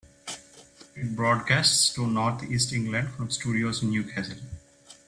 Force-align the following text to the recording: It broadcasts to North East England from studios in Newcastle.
It 0.95 1.15
broadcasts 1.15 1.93
to 1.93 2.07
North 2.07 2.41
East 2.45 2.73
England 2.73 3.09
from 3.11 3.29
studios 3.29 3.83
in 3.83 3.91
Newcastle. 3.91 4.39